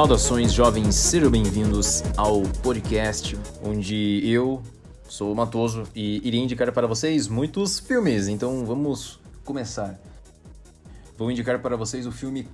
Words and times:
Saudações 0.00 0.50
jovens, 0.54 0.94
sejam 0.94 1.30
bem-vindos 1.30 2.02
ao 2.16 2.40
podcast 2.62 3.38
onde 3.62 4.22
eu 4.26 4.62
sou 5.06 5.30
o 5.30 5.36
Matoso 5.36 5.82
e 5.94 6.26
irei 6.26 6.40
indicar 6.40 6.72
para 6.72 6.86
vocês 6.86 7.28
muitos 7.28 7.78
filmes. 7.78 8.26
Então 8.26 8.64
vamos 8.64 9.20
começar. 9.44 10.00
Vou 11.18 11.30
indicar 11.30 11.60
para 11.60 11.76
vocês 11.76 12.06
o 12.06 12.12
filme 12.12 12.48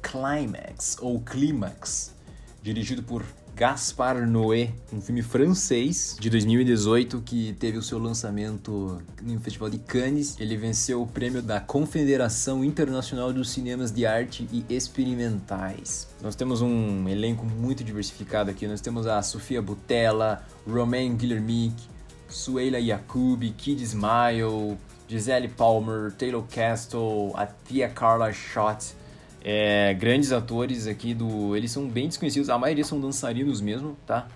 Climax 0.00 0.96
ou 1.00 1.20
Clímax, 1.20 2.14
dirigido 2.62 3.02
por 3.02 3.24
Gaspar 3.54 4.26
Noé, 4.26 4.70
um 4.92 5.00
filme 5.00 5.20
francês 5.20 6.16
de 6.18 6.30
2018 6.30 7.20
que 7.20 7.52
teve 7.60 7.76
o 7.76 7.82
seu 7.82 7.98
lançamento 7.98 9.00
no 9.20 9.38
Festival 9.40 9.68
de 9.68 9.78
Cannes. 9.78 10.36
Ele 10.40 10.56
venceu 10.56 11.02
o 11.02 11.06
prêmio 11.06 11.42
da 11.42 11.60
Confederação 11.60 12.64
Internacional 12.64 13.32
dos 13.32 13.50
Cinemas 13.50 13.92
de 13.92 14.06
Arte 14.06 14.48
e 14.50 14.64
Experimentais. 14.74 16.08
Nós 16.22 16.34
temos 16.34 16.62
um 16.62 17.06
elenco 17.06 17.44
muito 17.44 17.84
diversificado 17.84 18.50
aqui. 18.50 18.66
Nós 18.66 18.80
temos 18.80 19.06
a 19.06 19.20
Sofia 19.22 19.60
Butella, 19.60 20.42
Romain 20.66 21.14
Guillermic, 21.14 21.76
Suela 22.28 22.78
Yacoub, 22.78 23.42
Kid 23.58 23.82
Smile, 23.82 24.78
Gisele 25.06 25.48
Palmer, 25.48 26.10
Taylor 26.12 26.42
Castle, 26.50 27.32
a 27.34 27.46
tia 27.46 27.90
Carla 27.90 28.32
Schott, 28.32 28.94
é, 29.44 29.92
grandes 29.94 30.32
atores 30.32 30.86
aqui 30.86 31.14
do. 31.14 31.56
Eles 31.56 31.70
são 31.70 31.88
bem 31.88 32.06
desconhecidos, 32.06 32.48
a 32.48 32.58
maioria 32.58 32.84
são 32.84 33.00
dançarinos 33.00 33.60
mesmo, 33.60 33.96
tá? 34.06 34.28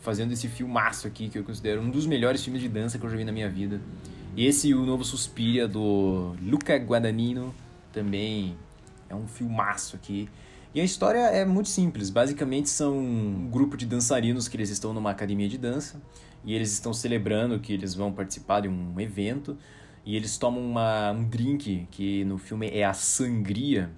Fazendo 0.00 0.32
esse 0.32 0.48
filmaço 0.48 1.06
aqui 1.06 1.28
que 1.28 1.38
eu 1.38 1.44
considero 1.44 1.80
um 1.80 1.90
dos 1.90 2.06
melhores 2.06 2.42
filmes 2.44 2.62
de 2.62 2.68
dança 2.68 2.98
que 2.98 3.04
eu 3.04 3.10
já 3.10 3.16
vi 3.16 3.24
na 3.24 3.32
minha 3.32 3.48
vida. 3.48 3.80
E 4.36 4.46
esse, 4.46 4.72
o 4.74 4.84
novo 4.84 5.04
Suspiria 5.04 5.66
do 5.66 6.34
Luca 6.42 6.76
Guadagnino, 6.76 7.54
também 7.92 8.56
é 9.08 9.14
um 9.14 9.26
filmaço 9.26 9.96
aqui. 9.96 10.28
E 10.74 10.80
a 10.80 10.84
história 10.84 11.18
é 11.18 11.44
muito 11.44 11.68
simples. 11.68 12.10
Basicamente 12.10 12.68
são 12.68 12.98
um 12.98 13.48
grupo 13.48 13.76
de 13.76 13.86
dançarinos 13.86 14.48
que 14.48 14.56
eles 14.56 14.70
estão 14.70 14.92
numa 14.92 15.10
academia 15.10 15.48
de 15.48 15.56
dança 15.56 16.00
e 16.44 16.54
eles 16.54 16.72
estão 16.72 16.92
celebrando 16.92 17.58
que 17.60 17.72
eles 17.72 17.94
vão 17.94 18.12
participar 18.12 18.60
de 18.60 18.68
um 18.68 19.00
evento 19.00 19.56
e 20.04 20.16
eles 20.16 20.36
tomam 20.36 20.62
uma, 20.62 21.12
um 21.12 21.24
drink 21.24 21.86
que 21.90 22.24
no 22.24 22.38
filme 22.38 22.68
é 22.68 22.84
a 22.84 22.92
sangria 22.92 23.90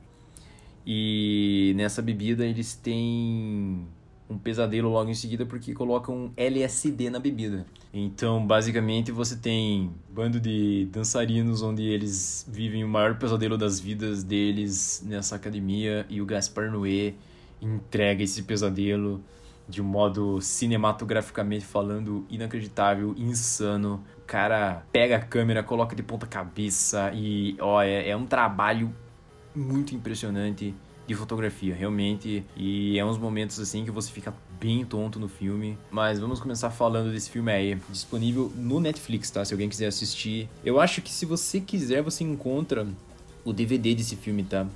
e 0.86 1.72
nessa 1.76 2.00
bebida 2.00 2.46
eles 2.46 2.74
têm 2.74 3.86
um 4.28 4.38
pesadelo 4.38 4.88
logo 4.88 5.10
em 5.10 5.14
seguida 5.14 5.44
porque 5.44 5.72
colocam 5.72 6.32
LSD 6.36 7.10
na 7.10 7.18
bebida. 7.18 7.66
Então, 7.92 8.44
basicamente, 8.46 9.10
você 9.10 9.36
tem 9.36 9.90
bando 10.10 10.38
de 10.38 10.86
dançarinos 10.92 11.62
onde 11.62 11.82
eles 11.82 12.46
vivem 12.48 12.84
o 12.84 12.88
maior 12.88 13.16
pesadelo 13.18 13.56
das 13.56 13.80
vidas 13.80 14.22
deles 14.22 15.02
nessa 15.06 15.36
academia 15.36 16.06
e 16.08 16.20
o 16.20 16.26
Gaspar 16.26 16.70
Noé 16.70 17.14
entrega 17.60 18.22
esse 18.22 18.42
pesadelo 18.42 19.22
de 19.68 19.82
um 19.82 19.84
modo 19.84 20.40
cinematograficamente 20.40 21.64
falando 21.64 22.24
inacreditável, 22.30 23.14
insano. 23.16 24.04
O 24.18 24.26
cara 24.26 24.84
pega 24.92 25.16
a 25.16 25.20
câmera, 25.20 25.62
coloca 25.62 25.96
de 25.96 26.02
ponta 26.02 26.26
cabeça 26.26 27.10
e 27.14 27.56
ó, 27.60 27.82
é, 27.82 28.10
é 28.10 28.16
um 28.16 28.26
trabalho 28.26 28.94
muito 29.56 29.94
impressionante 29.94 30.74
de 31.06 31.14
fotografia, 31.14 31.74
realmente. 31.74 32.44
E 32.56 32.98
é 32.98 33.04
uns 33.04 33.18
momentos 33.18 33.58
assim 33.60 33.84
que 33.84 33.90
você 33.90 34.10
fica 34.10 34.34
bem 34.60 34.84
tonto 34.84 35.18
no 35.18 35.28
filme. 35.28 35.78
Mas 35.90 36.18
vamos 36.18 36.40
começar 36.40 36.70
falando 36.70 37.12
desse 37.12 37.30
filme 37.30 37.52
aí. 37.52 37.78
Disponível 37.88 38.52
no 38.56 38.80
Netflix, 38.80 39.30
tá? 39.30 39.44
Se 39.44 39.54
alguém 39.54 39.68
quiser 39.68 39.86
assistir. 39.86 40.48
Eu 40.64 40.80
acho 40.80 41.00
que 41.00 41.10
se 41.10 41.24
você 41.24 41.60
quiser, 41.60 42.02
você 42.02 42.24
encontra 42.24 42.86
o 43.44 43.52
DVD 43.52 43.94
desse 43.94 44.16
filme, 44.16 44.42
tá? 44.42 44.66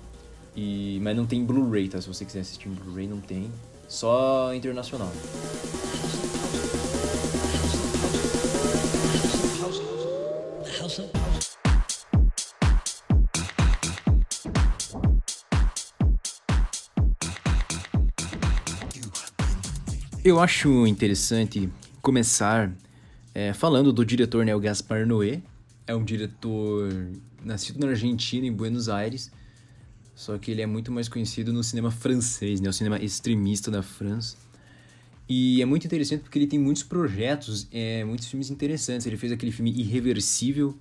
E... 0.57 0.99
Mas 1.03 1.17
não 1.17 1.27
tem 1.27 1.45
Blu-ray, 1.45 1.89
tá? 1.89 2.01
Se 2.01 2.09
você 2.09 2.25
quiser 2.25 2.41
assistir 2.41 2.69
em 2.69 2.73
Blu-ray, 2.73 3.09
não 3.09 3.21
tem. 3.21 3.51
Só 3.89 4.55
internacional. 4.55 5.13
Eu 20.23 20.39
acho 20.39 20.87
interessante 20.87 21.71
começar 22.03 22.71
é, 23.35 23.55
falando 23.55 23.91
do 23.91 24.05
diretor 24.05 24.45
né, 24.45 24.59
Gaspar 24.59 25.07
Noé. 25.07 25.41
É 25.87 25.95
um 25.95 26.05
diretor 26.05 26.93
nascido 27.43 27.81
na 27.81 27.93
Argentina, 27.93 28.47
em 28.47 28.53
Buenos 28.53 28.91
Aires, 28.91 29.33
só 30.15 30.37
que 30.37 30.51
ele 30.51 30.61
é 30.61 30.67
muito 30.67 30.93
mais 30.93 31.09
conhecido 31.09 31.55
no 31.55 31.65
cinema 31.65 31.91
francês, 31.91 32.61
né, 32.61 32.69
o 32.69 32.73
cinema 32.73 32.99
extremista 33.03 33.71
da 33.71 33.83
França. 33.83 34.37
E 35.27 35.63
é 35.63 35.65
muito 35.65 35.87
interessante 35.87 36.21
porque 36.21 36.39
ele 36.39 36.47
tem 36.47 36.59
muitos 36.59 36.83
projetos, 36.83 37.67
é, 37.73 38.05
muitos 38.05 38.27
filmes 38.27 38.51
interessantes. 38.51 39.07
Ele 39.07 39.17
fez 39.17 39.33
aquele 39.33 39.53
filme 39.53 39.73
Irreversível, 39.73 40.77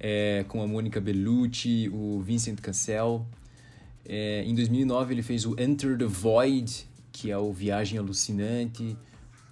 é, 0.00 0.46
com 0.48 0.62
a 0.62 0.66
Mônica 0.66 0.98
Bellucci, 0.98 1.90
o 1.92 2.22
Vincent 2.22 2.58
Cassel. 2.60 3.26
É, 4.06 4.42
em 4.46 4.54
2009 4.54 5.12
ele 5.12 5.22
fez 5.22 5.44
o 5.44 5.54
Enter 5.60 5.98
the 5.98 6.06
Void, 6.06 6.86
que 7.12 7.30
é 7.30 7.36
o 7.36 7.52
Viagem 7.52 7.98
Alucinante, 7.98 8.96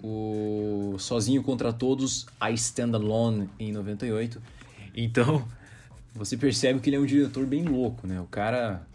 o 0.02 0.96
Sozinho 0.98 1.42
contra 1.42 1.72
Todos, 1.72 2.26
I 2.42 2.54
Stand 2.54 2.94
Alone, 2.94 3.48
em 3.58 3.70
98. 3.70 4.40
Então, 4.96 5.46
você 6.14 6.36
percebe 6.36 6.80
que 6.80 6.88
ele 6.88 6.96
é 6.96 7.00
um 7.00 7.06
diretor 7.06 7.46
bem 7.46 7.64
louco, 7.64 8.06
né? 8.06 8.20
O 8.20 8.26
cara 8.26 8.86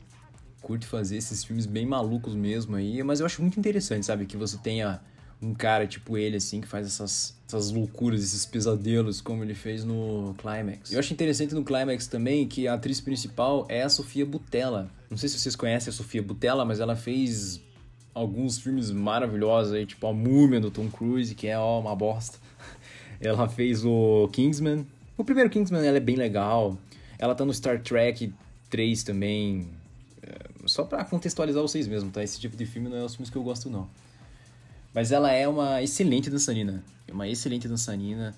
curte 0.62 0.88
fazer 0.88 1.18
esses 1.18 1.44
filmes 1.44 1.68
bem 1.68 1.86
malucos 1.86 2.34
mesmo 2.34 2.76
aí, 2.76 3.02
mas 3.04 3.20
eu 3.20 3.26
acho 3.26 3.42
muito 3.42 3.60
interessante, 3.60 4.06
sabe? 4.06 4.26
Que 4.26 4.36
você 4.36 4.58
tenha 4.58 5.00
um 5.42 5.54
cara 5.54 5.86
tipo 5.86 6.18
ele, 6.18 6.38
assim, 6.38 6.60
que 6.60 6.68
faz 6.68 6.88
essas, 6.88 7.38
essas 7.48 7.72
loucuras, 7.72 8.24
esses 8.24 8.46
pesadelos, 8.46 9.22
como 9.22 9.44
ele 9.44 9.54
fez 9.54 9.84
no 9.84 10.34
Climax. 10.40 10.92
Eu 10.92 11.00
acho 11.00 11.14
interessante 11.14 11.54
no 11.54 11.64
Climax 11.64 12.08
também 12.08 12.48
que 12.48 12.68
a 12.68 12.74
atriz 12.74 13.00
principal 13.00 13.66
é 13.70 13.84
a 13.84 13.90
Sofia 13.90 14.26
Butella. 14.26 14.90
Não 15.10 15.18
sei 15.18 15.30
se 15.30 15.38
vocês 15.38 15.56
conhecem 15.56 15.92
a 15.92 15.94
Sofia 15.94 16.24
Butella, 16.24 16.66
mas 16.66 16.80
ela 16.80 16.96
fez 16.96 17.62
alguns 18.16 18.58
filmes 18.58 18.90
maravilhosos 18.90 19.74
aí, 19.74 19.86
tipo 19.86 20.08
A 20.08 20.14
Múmia 20.14 20.62
do 20.62 20.72
Tom 20.72 20.90
Cruise, 20.90 21.36
que 21.36 21.48
é 21.48 21.60
ó, 21.60 21.82
uma 21.82 21.94
bosta. 21.94 22.40
Ela 23.20 23.50
fez 23.50 23.84
o 23.84 24.30
Kingsman. 24.32 24.88
O 25.18 25.24
primeiro 25.24 25.50
Kingsman 25.50 25.86
ela 25.86 25.98
é 25.98 26.02
bem 26.02 26.16
legal. 26.16 26.78
Ela 27.18 27.34
tá 27.34 27.46
no 27.46 27.54
Star 27.54 27.82
Trek 27.82 28.34
3 28.70 29.04
também. 29.04 29.68
É, 30.22 30.36
só 30.66 30.84
para 30.84 31.06
contextualizar 31.06 31.62
vocês 31.62 31.88
mesmo, 31.88 32.12
tá? 32.12 32.22
Esse 32.22 32.40
tipo 32.40 32.58
de 32.58 32.66
filme 32.66 32.90
não 32.90 32.98
é 32.98 33.04
os 33.04 33.16
filmes 33.16 33.30
que 33.30 33.38
eu 33.38 33.44
gosto, 33.44 33.70
não. 33.70 33.88
Mas 34.94 35.14
ela 35.14 35.32
é 35.32 35.48
uma 35.48 35.82
excelente 35.82 36.30
dançarina. 36.30 36.84
É 37.08 37.14
uma 37.14 37.28
excelente 37.28 37.68
dançarina. 37.68 38.36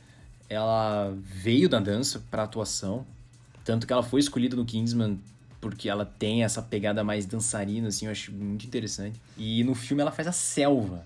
Ela 0.48 1.12
veio 1.24 1.68
da 1.68 1.80
dança 1.80 2.24
para 2.30 2.44
atuação. 2.44 3.06
Tanto 3.66 3.88
que 3.88 3.94
ela 3.94 4.04
foi 4.04 4.20
escolhida 4.20 4.56
no 4.56 4.66
Kingsman 4.66 5.20
porque 5.60 5.90
ela 5.90 6.06
tem 6.06 6.44
essa 6.44 6.62
pegada 6.62 7.04
mais 7.04 7.26
dançarina, 7.26 7.88
assim, 7.88 8.06
eu 8.06 8.12
acho 8.12 8.32
muito 8.32 8.66
interessante. 8.66 9.20
E 9.38 9.64
no 9.64 9.74
filme 9.74 10.02
ela 10.02 10.12
faz 10.12 10.28
a 10.28 10.32
Selva, 10.32 11.06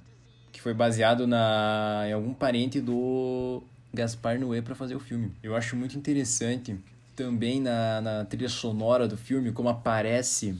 que 0.52 0.62
foi 0.62 0.74
baseado 0.74 1.26
na, 1.26 2.04
em 2.08 2.14
algum 2.14 2.34
parente 2.34 2.80
do 2.82 3.64
Gaspar 3.94 4.40
Noé 4.40 4.62
para 4.62 4.76
fazer 4.76 4.96
o 4.96 5.00
filme. 5.00 5.32
Eu 5.42 5.56
acho 5.56 5.76
muito 5.76 5.98
interessante 5.98 6.78
também 7.16 7.62
na, 7.62 8.02
na 8.02 8.26
trilha 8.26 8.50
sonora 8.50 9.08
do 9.08 9.18
filme, 9.18 9.52
como 9.52 9.70
aparece 9.70 10.56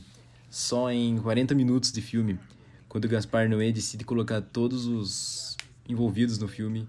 só 0.50 0.92
em 0.92 1.18
40 1.18 1.56
minutos 1.56 1.92
de 1.92 2.02
filme, 2.02 2.40
quando 2.88 3.06
o 3.06 3.10
Gaspar 3.10 3.50
Noé 3.50 3.72
decide 3.72 4.04
colocar 4.04 4.42
todos 4.42 4.86
os 4.86 5.58
envolvidos 5.88 6.38
no 6.38 6.48
filme 6.48 6.88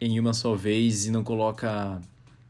em 0.00 0.18
uma 0.18 0.32
só 0.32 0.54
vez 0.54 1.06
e 1.06 1.10
não 1.10 1.22
coloca 1.22 2.00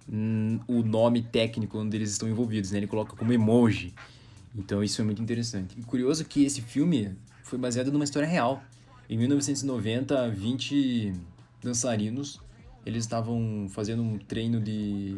o 0.09 0.83
nome 0.83 1.23
técnico 1.23 1.79
onde 1.79 1.97
eles 1.97 2.11
estão 2.11 2.29
envolvidos, 2.29 2.71
né? 2.71 2.79
Ele 2.79 2.87
coloca 2.87 3.17
como 3.17 3.33
emoji. 3.33 3.95
Então 4.55 4.83
isso 4.83 5.01
é 5.01 5.05
muito 5.05 5.23
interessante. 5.23 5.79
E 5.79 5.83
curioso 5.83 6.25
que 6.25 6.45
esse 6.45 6.61
filme 6.61 7.17
foi 7.45 7.59
baseado 7.59 7.93
numa 7.93 8.05
história 8.05 8.29
real. 8.29 8.63
Em 9.09 9.17
1990, 9.19 10.31
20 10.31 11.13
dançarinos, 11.63 12.41
eles 12.85 13.05
estavam 13.05 13.67
fazendo 13.69 14.03
um 14.03 14.19
treino 14.19 14.61
de... 14.61 15.17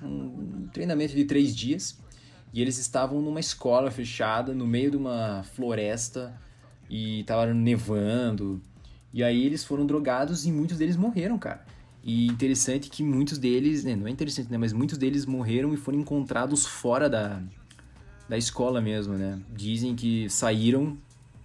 um 0.00 0.68
treinamento 0.72 1.14
de 1.14 1.24
três 1.24 1.54
dias 1.54 1.98
e 2.52 2.60
eles 2.60 2.78
estavam 2.78 3.20
numa 3.20 3.40
escola 3.40 3.90
fechada 3.90 4.54
no 4.54 4.66
meio 4.66 4.90
de 4.90 4.96
uma 4.96 5.42
floresta 5.42 6.38
e 6.88 7.20
estava 7.20 7.52
nevando. 7.52 8.60
E 9.12 9.22
aí 9.22 9.44
eles 9.44 9.64
foram 9.64 9.86
drogados 9.86 10.46
e 10.46 10.52
muitos 10.52 10.78
deles 10.78 10.96
morreram, 10.96 11.38
cara. 11.38 11.64
E 12.04 12.26
interessante 12.26 12.90
que 12.90 13.02
muitos 13.02 13.38
deles, 13.38 13.84
né, 13.84 13.94
não 13.94 14.08
é 14.08 14.10
interessante, 14.10 14.50
né, 14.50 14.58
mas 14.58 14.72
muitos 14.72 14.98
deles 14.98 15.24
morreram 15.24 15.72
e 15.72 15.76
foram 15.76 16.00
encontrados 16.00 16.66
fora 16.66 17.08
da, 17.08 17.40
da 18.28 18.36
escola 18.36 18.80
mesmo, 18.80 19.14
né? 19.14 19.40
Dizem 19.54 19.94
que 19.94 20.28
saíram 20.28 20.96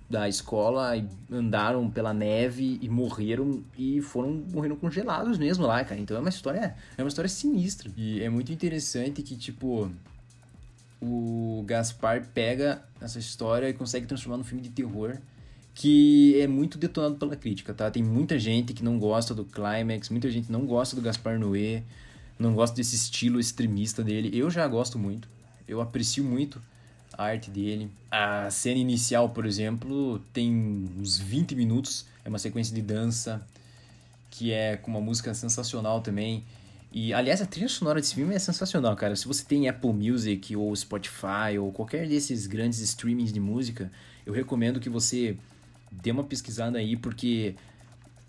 da 0.09 0.27
escola 0.29 0.95
e 0.95 1.05
andaram 1.29 1.89
pela 1.89 2.13
neve 2.13 2.79
e 2.81 2.87
morreram 2.87 3.61
e 3.77 4.01
foram 4.01 4.41
morreram 4.51 4.75
congelados 4.77 5.37
mesmo 5.37 5.65
lá, 5.65 5.83
cara. 5.83 5.99
Então 5.99 6.15
é 6.15 6.19
uma 6.19 6.29
história, 6.29 6.75
é 6.97 7.03
uma 7.03 7.09
história 7.09 7.29
sinistra. 7.29 7.91
E 7.95 8.21
é 8.21 8.29
muito 8.29 8.51
interessante 8.51 9.21
que 9.21 9.35
tipo 9.35 9.91
o 11.01 11.63
Gaspar 11.67 12.25
pega 12.33 12.81
essa 13.01 13.19
história 13.19 13.69
e 13.69 13.73
consegue 13.73 14.07
transformar 14.07 14.37
num 14.37 14.43
filme 14.43 14.63
de 14.63 14.69
terror 14.69 15.17
que 15.77 16.41
é 16.41 16.47
muito 16.47 16.75
detonado 16.75 17.17
pela 17.17 17.35
crítica, 17.35 17.71
tá? 17.71 17.91
Tem 17.91 18.01
muita 18.01 18.39
gente 18.39 18.73
que 18.73 18.83
não 18.83 18.97
gosta 18.97 19.35
do 19.35 19.45
Climax, 19.45 20.09
muita 20.09 20.27
gente 20.31 20.51
não 20.51 20.65
gosta 20.65 20.95
do 20.95 21.03
Gaspar 21.03 21.39
Noé, 21.39 21.83
não 22.39 22.55
gosta 22.55 22.75
desse 22.75 22.95
estilo 22.95 23.39
extremista 23.39 24.03
dele. 24.03 24.31
Eu 24.33 24.49
já 24.49 24.67
gosto 24.67 24.97
muito, 24.97 25.29
eu 25.67 25.79
aprecio 25.79 26.23
muito 26.23 26.59
a 27.13 27.25
arte 27.25 27.51
dele. 27.51 27.91
A 28.09 28.49
cena 28.49 28.79
inicial, 28.79 29.29
por 29.29 29.45
exemplo, 29.45 30.19
tem 30.33 30.89
uns 30.99 31.19
20 31.19 31.53
minutos, 31.53 32.07
é 32.25 32.29
uma 32.29 32.39
sequência 32.39 32.73
de 32.73 32.81
dança 32.81 33.45
que 34.31 34.51
é 34.51 34.77
com 34.77 34.89
uma 34.89 34.99
música 34.99 35.31
sensacional 35.35 36.01
também. 36.01 36.43
E, 36.91 37.13
aliás, 37.13 37.39
a 37.39 37.45
trilha 37.45 37.69
sonora 37.69 38.01
desse 38.01 38.15
filme 38.15 38.33
é 38.33 38.39
sensacional, 38.39 38.95
cara. 38.95 39.15
Se 39.15 39.27
você 39.27 39.43
tem 39.43 39.69
Apple 39.69 39.93
Music 39.93 40.55
ou 40.55 40.75
Spotify 40.75 41.59
ou 41.59 41.71
qualquer 41.71 42.07
desses 42.07 42.47
grandes 42.47 42.79
streamings 42.79 43.31
de 43.31 43.39
música, 43.39 43.91
eu 44.25 44.33
recomendo 44.33 44.79
que 44.79 44.89
você 44.89 45.37
dê 45.91 46.11
uma 46.11 46.23
pesquisada 46.23 46.77
aí, 46.77 46.95
porque 46.95 47.55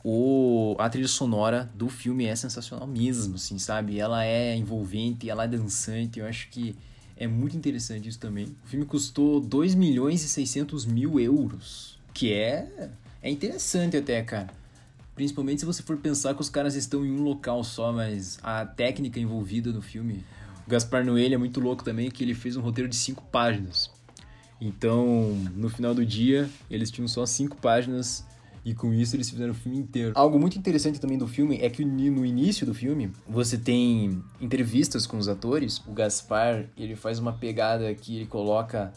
o, 0.04 0.76
a 0.78 0.88
trilha 0.88 1.08
sonora 1.08 1.70
do 1.74 1.88
filme 1.88 2.24
é 2.24 2.34
sensacional 2.34 2.86
mesmo, 2.86 3.34
assim, 3.34 3.58
sabe? 3.58 3.98
Ela 3.98 4.24
é 4.24 4.56
envolvente, 4.56 5.28
ela 5.28 5.44
é 5.44 5.48
dançante, 5.48 6.20
eu 6.20 6.26
acho 6.26 6.48
que 6.50 6.76
é 7.16 7.26
muito 7.26 7.56
interessante 7.56 8.08
isso 8.08 8.18
também. 8.18 8.46
O 8.64 8.68
filme 8.68 8.86
custou 8.86 9.40
2 9.40 9.74
milhões 9.74 10.22
e 10.24 10.28
600 10.28 10.86
mil 10.86 11.18
euros, 11.18 11.98
que 12.14 12.32
é, 12.32 12.90
é 13.20 13.30
interessante 13.30 13.96
até, 13.96 14.22
cara. 14.22 14.48
Principalmente 15.16 15.60
se 15.60 15.66
você 15.66 15.82
for 15.82 15.96
pensar 15.96 16.32
que 16.32 16.40
os 16.40 16.48
caras 16.48 16.76
estão 16.76 17.04
em 17.04 17.10
um 17.10 17.22
local 17.22 17.64
só, 17.64 17.92
mas 17.92 18.38
a 18.40 18.64
técnica 18.64 19.18
envolvida 19.18 19.72
no 19.72 19.82
filme. 19.82 20.24
O 20.64 20.70
Gaspar 20.70 21.04
Noé 21.04 21.26
é 21.26 21.36
muito 21.36 21.58
louco 21.58 21.82
também, 21.82 22.08
que 22.08 22.22
ele 22.22 22.34
fez 22.34 22.56
um 22.56 22.60
roteiro 22.60 22.88
de 22.88 22.94
cinco 22.94 23.24
páginas. 23.24 23.90
Então, 24.60 25.36
no 25.54 25.68
final 25.68 25.94
do 25.94 26.04
dia, 26.04 26.48
eles 26.70 26.90
tinham 26.90 27.06
só 27.06 27.24
cinco 27.24 27.56
páginas 27.56 28.26
e 28.64 28.74
com 28.74 28.92
isso 28.92 29.16
eles 29.16 29.30
fizeram 29.30 29.52
o 29.52 29.54
filme 29.54 29.78
inteiro. 29.78 30.12
Algo 30.14 30.38
muito 30.38 30.58
interessante 30.58 31.00
também 31.00 31.16
do 31.16 31.26
filme 31.26 31.58
é 31.60 31.70
que 31.70 31.84
no 31.84 32.26
início 32.26 32.66
do 32.66 32.74
filme 32.74 33.10
você 33.26 33.56
tem 33.56 34.22
entrevistas 34.40 35.06
com 35.06 35.16
os 35.16 35.28
atores. 35.28 35.78
O 35.86 35.92
Gaspar, 35.92 36.66
ele 36.76 36.96
faz 36.96 37.18
uma 37.18 37.32
pegada 37.32 37.94
que 37.94 38.16
ele 38.16 38.26
coloca 38.26 38.92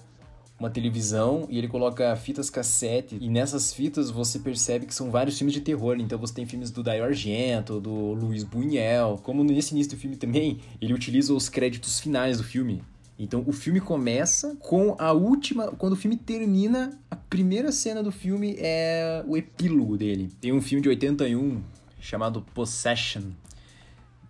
uma 0.59 0.69
televisão 0.69 1.47
e 1.49 1.57
ele 1.57 1.67
coloca 1.67 2.15
fitas 2.15 2.49
cassete 2.49 3.17
e 3.19 3.29
nessas 3.29 3.73
fitas 3.73 4.11
você 4.11 4.37
percebe 4.37 4.85
que 4.85 4.93
são 4.93 5.09
vários 5.09 5.37
filmes 5.37 5.53
de 5.53 5.61
terror. 5.61 5.95
Então 5.99 6.19
você 6.19 6.33
tem 6.33 6.45
filmes 6.45 6.69
do 6.69 6.83
Dario 6.83 7.03
Argento, 7.03 7.79
do 7.79 8.13
Luiz 8.13 8.43
Buñuel. 8.43 9.19
Como 9.23 9.43
nesse 9.43 9.73
início 9.73 9.95
do 9.95 9.99
filme 9.99 10.15
também, 10.15 10.59
ele 10.79 10.93
utiliza 10.93 11.33
os 11.33 11.49
créditos 11.49 11.99
finais 11.99 12.37
do 12.37 12.43
filme. 12.43 12.83
Então 13.23 13.43
o 13.45 13.51
filme 13.51 13.79
começa 13.79 14.55
com 14.55 14.95
a 14.97 15.11
última, 15.11 15.67
quando 15.67 15.93
o 15.93 15.95
filme 15.95 16.17
termina, 16.17 16.99
a 17.09 17.15
primeira 17.15 17.71
cena 17.71 18.01
do 18.01 18.11
filme 18.11 18.55
é 18.57 19.23
o 19.27 19.37
epílogo 19.37 19.95
dele. 19.95 20.31
Tem 20.41 20.51
um 20.51 20.59
filme 20.59 20.81
de 20.81 20.89
81 20.89 21.61
chamado 21.99 22.41
Possession, 22.41 23.25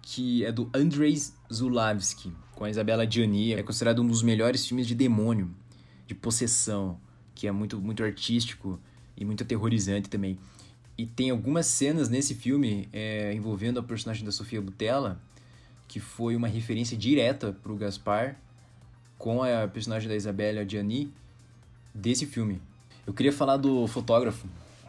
que 0.02 0.44
é 0.44 0.52
do 0.52 0.70
Andrzej 0.76 1.32
Zulawski, 1.52 2.34
com 2.54 2.66
a 2.66 2.70
Isabela 2.70 3.10
Gianni. 3.10 3.54
É 3.54 3.64
considerado 3.64 4.02
um 4.02 4.08
dos 4.08 4.22
melhores 4.22 4.68
filmes 4.68 4.86
de 4.86 4.94
demônio 4.94 5.50
de 6.06 6.14
possessão, 6.14 7.00
que 7.34 7.48
é 7.48 7.52
muito, 7.54 7.80
muito 7.80 8.04
artístico 8.04 8.78
e 9.16 9.24
muito 9.24 9.42
aterrorizante 9.42 10.10
também. 10.10 10.38
E 10.98 11.06
tem 11.06 11.30
algumas 11.30 11.66
cenas 11.66 12.10
nesse 12.10 12.36
filme 12.36 12.90
é, 12.92 13.34
envolvendo 13.34 13.80
a 13.80 13.84
personagem 13.84 14.26
da 14.26 14.34
Sofia 14.34 14.62
Butella, 14.62 15.18
que 15.88 16.02
foi 16.02 16.36
uma 16.36 16.50
referência 16.50 16.98
direta 16.98 17.54
para 17.54 17.72
o 17.72 17.78
Gaspar 17.78 18.36
com 19.22 19.44
a 19.44 19.68
personagem 19.68 20.10
da 20.10 20.16
Isabelle 20.16 20.68
Gianni 20.68 21.14
desse 21.94 22.26
filme. 22.26 22.60
Eu 23.06 23.14
queria 23.14 23.32
falar 23.32 23.56
do 23.56 23.86
fotógrafo, 23.86 24.48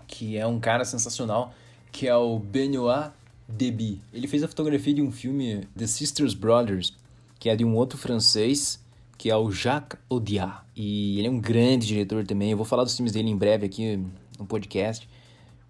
que 0.09 0.39
é 0.39 0.47
um 0.47 0.59
cara 0.59 0.87
sensacional, 0.87 1.55
que 1.93 2.09
é 2.09 2.17
o 2.17 2.39
Benoit 2.39 3.13
Deby. 3.47 4.01
Ele 4.11 4.27
fez 4.27 4.43
a 4.43 4.49
fotografia 4.49 4.95
de 4.95 5.03
um 5.03 5.13
filme 5.13 5.69
The 5.77 5.87
Sisters 5.87 6.33
Brothers, 6.33 6.95
que 7.39 7.51
é 7.51 7.55
de 7.55 7.63
um 7.63 7.75
outro 7.75 7.99
francês 7.99 8.83
que 9.19 9.29
é 9.31 9.37
o 9.37 9.53
Jacques 9.53 10.01
Audiard. 10.09 10.63
E 10.75 11.19
ele 11.19 11.29
é 11.29 11.31
um 11.31 11.39
grande 11.39 11.87
diretor 11.87 12.27
também. 12.27 12.53
Eu 12.53 12.57
vou 12.57 12.65
falar 12.65 12.85
dos 12.85 12.97
filmes 12.97 13.13
dele 13.13 13.29
em 13.29 13.37
breve 13.37 13.67
aqui 13.67 14.03
no 14.39 14.47
podcast. 14.47 15.07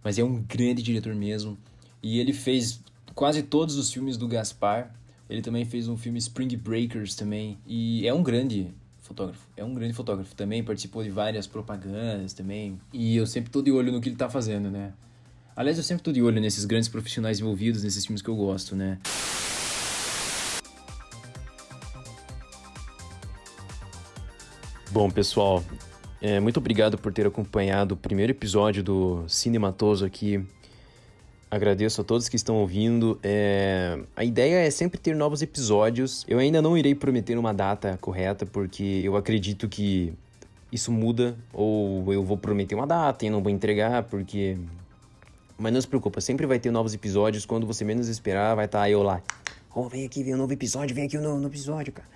Mas 0.04 0.20
é 0.20 0.22
um 0.22 0.40
grande 0.40 0.82
diretor 0.82 1.16
mesmo. 1.16 1.58
E 2.00 2.20
ele 2.20 2.32
fez 2.32 2.80
quase 3.12 3.42
todos 3.42 3.76
os 3.76 3.92
filmes 3.92 4.16
do 4.16 4.28
Gaspar. 4.28 4.94
Ele 5.28 5.42
também 5.42 5.64
fez 5.64 5.88
um 5.88 5.96
filme 5.96 6.18
Spring 6.18 6.56
Breakers 6.56 7.14
também. 7.14 7.58
E 7.66 8.06
é 8.06 8.12
um 8.12 8.22
grande 8.22 8.68
fotógrafo. 9.00 9.46
É 9.56 9.64
um 9.64 9.74
grande 9.74 9.94
fotógrafo. 9.94 10.34
Também 10.34 10.62
participou 10.62 11.02
de 11.02 11.10
várias 11.10 11.46
propagandas 11.46 12.32
também. 12.32 12.80
E 12.92 13.16
eu 13.16 13.26
sempre 13.26 13.50
tô 13.50 13.62
de 13.62 13.70
olho 13.70 13.92
no 13.92 14.00
que 14.00 14.08
ele 14.08 14.16
tá 14.16 14.28
fazendo, 14.28 14.70
né? 14.70 14.92
Aliás, 15.54 15.76
eu 15.76 15.84
sempre 15.84 16.02
tô 16.02 16.12
de 16.12 16.22
olho 16.22 16.40
nesses 16.40 16.64
grandes 16.64 16.88
profissionais 16.88 17.38
envolvidos 17.40 17.82
nesses 17.82 18.06
filmes 18.06 18.22
que 18.22 18.28
eu 18.28 18.36
gosto, 18.36 18.74
né? 18.74 18.98
Bom, 24.90 25.10
pessoal, 25.10 25.64
é, 26.20 26.38
muito 26.38 26.58
obrigado 26.58 26.98
por 26.98 27.12
ter 27.12 27.26
acompanhado 27.26 27.94
o 27.94 27.96
primeiro 27.96 28.32
episódio 28.32 28.82
do 28.82 29.24
Cinematoso 29.26 30.04
aqui. 30.04 30.46
Agradeço 31.52 32.00
a 32.00 32.04
todos 32.04 32.30
que 32.30 32.36
estão 32.36 32.56
ouvindo. 32.56 33.20
É... 33.22 33.98
A 34.16 34.24
ideia 34.24 34.66
é 34.66 34.70
sempre 34.70 34.98
ter 34.98 35.14
novos 35.14 35.42
episódios. 35.42 36.24
Eu 36.26 36.38
ainda 36.38 36.62
não 36.62 36.78
irei 36.78 36.94
prometer 36.94 37.36
uma 37.36 37.52
data 37.52 37.98
correta, 38.00 38.46
porque 38.46 39.02
eu 39.04 39.18
acredito 39.18 39.68
que 39.68 40.14
isso 40.72 40.90
muda, 40.90 41.36
ou 41.52 42.10
eu 42.10 42.24
vou 42.24 42.38
prometer 42.38 42.74
uma 42.74 42.86
data 42.86 43.26
e 43.26 43.28
não 43.28 43.42
vou 43.42 43.52
entregar, 43.52 44.04
porque. 44.04 44.56
Mas 45.58 45.74
não 45.74 45.80
se 45.82 45.86
preocupa, 45.86 46.22
sempre 46.22 46.46
vai 46.46 46.58
ter 46.58 46.70
novos 46.70 46.94
episódios. 46.94 47.44
Quando 47.44 47.66
você 47.66 47.84
menos 47.84 48.08
esperar, 48.08 48.54
vai 48.54 48.64
estar 48.64 48.80
tá 48.80 48.88
eu 48.88 49.02
lá. 49.02 49.22
Oh, 49.74 49.90
vem 49.90 50.06
aqui 50.06 50.24
ver 50.24 50.32
um 50.32 50.38
novo 50.38 50.54
episódio, 50.54 50.96
vem 50.96 51.04
aqui 51.04 51.18
um 51.18 51.20
novo 51.20 51.46
episódio, 51.46 51.92
cara. 51.92 52.08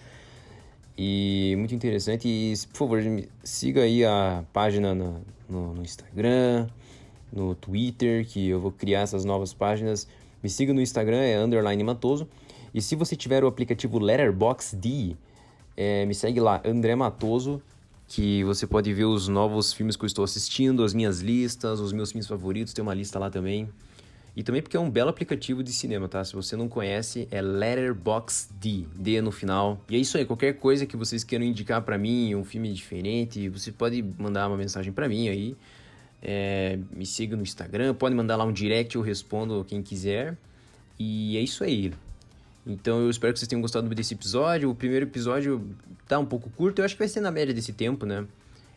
E 0.96 1.54
muito 1.58 1.74
interessante. 1.74 2.26
E, 2.26 2.54
por 2.72 2.78
favor, 2.78 3.02
siga 3.44 3.82
aí 3.82 4.02
a 4.02 4.44
página 4.50 4.94
no, 4.94 5.20
no, 5.46 5.74
no, 5.74 5.82
Instagram, 5.82 6.68
no 7.36 7.54
Twitter, 7.54 8.26
que 8.26 8.48
eu 8.48 8.58
vou 8.58 8.72
criar 8.72 9.00
essas 9.00 9.24
novas 9.24 9.52
páginas. 9.52 10.08
Me 10.42 10.48
siga 10.48 10.72
no 10.72 10.80
Instagram, 10.80 11.18
é 11.18 11.38
underline 11.38 11.84
Matoso. 11.84 12.26
E 12.74 12.82
se 12.82 12.96
você 12.96 13.14
tiver 13.14 13.44
o 13.44 13.46
aplicativo 13.46 13.98
Letterboxd, 13.98 15.16
é, 15.76 16.04
me 16.06 16.14
segue 16.14 16.40
lá, 16.40 16.60
André 16.64 16.96
Matoso, 16.96 17.62
que 18.08 18.42
você 18.44 18.66
pode 18.66 18.92
ver 18.92 19.04
os 19.04 19.28
novos 19.28 19.72
filmes 19.72 19.96
que 19.96 20.04
eu 20.04 20.06
estou 20.06 20.24
assistindo, 20.24 20.82
as 20.82 20.94
minhas 20.94 21.20
listas, 21.20 21.80
os 21.80 21.92
meus 21.92 22.12
filmes 22.12 22.26
favoritos, 22.26 22.72
tem 22.72 22.82
uma 22.82 22.94
lista 22.94 23.18
lá 23.18 23.30
também. 23.30 23.68
E 24.36 24.42
também 24.42 24.60
porque 24.60 24.76
é 24.76 24.80
um 24.80 24.90
belo 24.90 25.08
aplicativo 25.08 25.62
de 25.62 25.72
cinema, 25.72 26.06
tá? 26.08 26.22
Se 26.22 26.34
você 26.34 26.56
não 26.56 26.68
conhece, 26.68 27.26
é 27.30 27.40
Letterboxd, 27.40 28.86
D 28.94 29.20
no 29.22 29.32
final. 29.32 29.80
E 29.88 29.96
é 29.96 29.98
isso 29.98 30.18
aí, 30.18 30.26
qualquer 30.26 30.58
coisa 30.58 30.84
que 30.84 30.94
vocês 30.94 31.24
queiram 31.24 31.46
indicar 31.46 31.80
para 31.80 31.96
mim, 31.96 32.34
um 32.34 32.44
filme 32.44 32.70
diferente, 32.72 33.48
você 33.48 33.72
pode 33.72 34.04
mandar 34.18 34.46
uma 34.48 34.56
mensagem 34.58 34.92
para 34.92 35.08
mim 35.08 35.28
aí. 35.28 35.56
É, 36.28 36.76
me 36.90 37.06
siga 37.06 37.36
no 37.36 37.42
Instagram, 37.44 37.94
pode 37.94 38.12
mandar 38.12 38.34
lá 38.34 38.44
um 38.44 38.52
direct, 38.52 38.96
eu 38.96 39.00
respondo 39.00 39.64
quem 39.64 39.80
quiser. 39.80 40.36
E 40.98 41.36
é 41.36 41.40
isso 41.40 41.62
aí. 41.62 41.92
Então 42.66 42.98
eu 43.00 43.08
espero 43.08 43.32
que 43.32 43.38
vocês 43.38 43.46
tenham 43.46 43.62
gostado 43.62 43.88
desse 43.94 44.14
episódio. 44.14 44.68
O 44.68 44.74
primeiro 44.74 45.06
episódio 45.06 45.64
tá 46.08 46.18
um 46.18 46.26
pouco 46.26 46.50
curto, 46.50 46.80
eu 46.80 46.84
acho 46.84 46.96
que 46.96 46.98
vai 46.98 47.06
ser 47.06 47.20
na 47.20 47.30
média 47.30 47.54
desse 47.54 47.72
tempo, 47.72 48.04
né? 48.04 48.26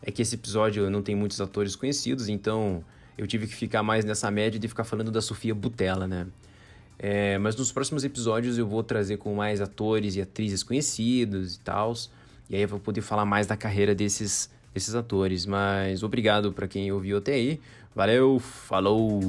É 0.03 0.12
que 0.12 0.22
esse 0.22 0.36
episódio 0.36 0.91
não 0.91 1.01
tem 1.01 1.15
muitos 1.15 1.41
atores 1.41 1.75
conhecidos, 1.75 2.29
então 2.29 2.84
eu 3.18 3.25
tive 3.25 3.48
que 3.48 3.56
ficar 3.56 3.82
mais 3.82 4.06
nessa 4.06 4.29
média 4.29 4.60
de 4.60 4.68
ficar 4.68 4.84
falando 4.84 5.10
da 5.10 5.22
Sofia 5.22 5.56
Butella, 5.56 6.08
né? 6.08 6.27
É, 7.00 7.39
mas 7.39 7.56
nos 7.56 7.72
próximos 7.72 8.03
episódios 8.03 8.60
eu 8.60 8.68
vou 8.68 8.84
trazer 8.84 9.18
com 9.18 9.34
mais 9.34 9.60
atores 9.60 10.15
e 10.15 10.22
atrizes 10.22 10.62
conhecidos 10.62 11.56
e 11.56 11.60
tal. 11.62 11.94
E 12.48 12.56
aí 12.56 12.62
eu 12.62 12.68
vou 12.68 12.79
poder 12.79 13.01
falar 13.01 13.25
mais 13.25 13.48
da 13.48 13.58
carreira 13.58 13.96
desses, 13.96 14.51
desses 14.74 14.96
atores. 14.96 15.46
Mas 15.46 16.04
obrigado 16.04 16.52
para 16.52 16.68
quem 16.68 16.92
ouviu 16.92 17.18
até 17.18 17.34
aí. 17.34 17.60
Valeu, 17.96 18.40
falou! 18.40 19.20